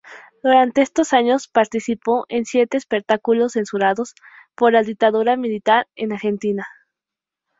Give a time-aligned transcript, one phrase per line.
[0.41, 4.15] Durante estos años, participó en siete espectáculos censurados
[4.55, 6.65] por la dictadura militar en Argentina.